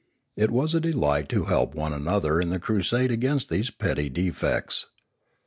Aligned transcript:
It 0.35 0.49
was 0.49 0.73
a 0.73 0.79
delight 0.81 1.29
to 1.29 1.45
help 1.45 1.75
one 1.75 1.93
another 1.93 2.41
in 2.41 2.49
the 2.49 2.57
crusade 2.59 3.11
against 3.11 3.49
these 3.49 3.69
petty 3.69 4.09
defects. 4.09 4.87